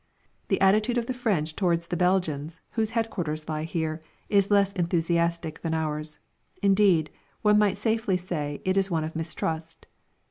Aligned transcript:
The 0.47 0.59
attitude 0.61 0.97
of 0.97 1.05
the 1.05 1.13
French 1.13 1.55
towards 1.55 1.85
the 1.85 1.95
Belgians, 1.95 2.59
whose 2.71 2.89
headquarters 2.97 3.47
lie 3.47 3.65
here, 3.65 4.01
is 4.29 4.49
less 4.49 4.71
enthusiastic 4.71 5.61
than 5.61 5.75
ours; 5.75 6.17
indeed, 6.59 7.11
one 7.43 7.59
might 7.59 7.77
safely 7.77 8.17
say 8.17 8.63
it 8.65 8.77
is 8.77 8.89
one 8.89 9.03
of 9.03 9.15
mistrust. 9.15 9.85